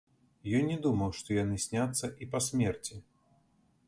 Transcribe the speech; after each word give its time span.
Ён 0.59 0.63
не 0.69 0.77
думаў, 0.85 1.11
што 1.19 1.35
яны 1.43 1.57
сняцца 1.65 2.09
і 2.27 2.29
па 2.31 2.41
смерці. 2.47 2.99